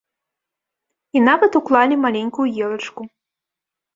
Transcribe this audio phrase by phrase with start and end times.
[1.19, 3.01] І нават уклалі маленькую елачку.